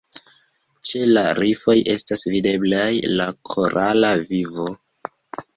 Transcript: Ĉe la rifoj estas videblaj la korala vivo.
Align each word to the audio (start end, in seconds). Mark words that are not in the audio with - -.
Ĉe 0.91 1.01
la 1.17 1.23
rifoj 1.39 1.75
estas 1.95 2.25
videblaj 2.37 2.89
la 3.21 3.29
korala 3.53 4.13
vivo. 4.33 4.71